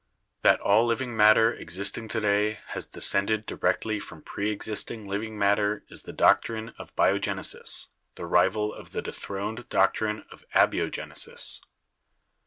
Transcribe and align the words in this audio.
That 0.41 0.59
all 0.61 0.83
living 0.87 1.15
matter 1.15 1.53
existing 1.53 2.07
to 2.07 2.19
day 2.19 2.59
has 2.69 2.87
descended 2.87 3.45
directly 3.45 3.99
from 3.99 4.23
preexisting 4.23 5.05
living 5.05 5.37
matter 5.37 5.85
is 5.89 6.01
the 6.01 6.11
doctrine 6.11 6.69
of 6.79 6.95
'Biogenesis,' 6.95 7.89
the 8.15 8.25
rival 8.25 8.73
of 8.73 8.93
the 8.93 9.03
dethroned 9.03 9.69
doctrine 9.69 10.25
of 10.31 10.43
'Abio 10.55 10.89
genesis.' 10.89 11.61